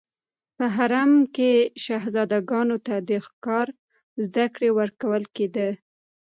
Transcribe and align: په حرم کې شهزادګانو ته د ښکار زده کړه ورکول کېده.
په 0.57 0.65
حرم 0.75 1.11
کې 1.35 1.51
شهزادګانو 1.83 2.77
ته 2.87 2.95
د 3.09 3.11
ښکار 3.25 3.67
زده 4.25 4.45
کړه 4.53 4.69
ورکول 4.79 5.23
کېده. 5.35 5.69